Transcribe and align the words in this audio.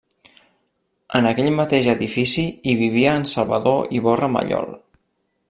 En 1.19 1.27
aquell 1.31 1.49
mateix 1.57 1.89
edifici 1.93 2.47
hi 2.65 2.75
vivia 2.81 3.13
en 3.19 3.29
Salvador 3.35 3.95
Iborra 4.01 4.33
Mallol. 4.39 4.75